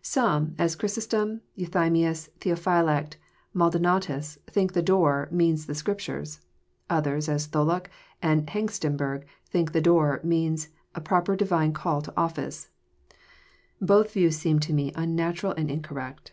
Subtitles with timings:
[0.00, 3.16] Some, as Chrysostom, Enthymius, Theophylact,
[3.52, 6.38] Maldonatus, think the ''door" means the Scriptures.
[6.88, 7.88] Others, as Tholuck
[8.22, 12.68] and Hengstenberg, think the door" means a proper divine call to office.
[13.80, 16.32] Both views seem to me unnatural and incorrect.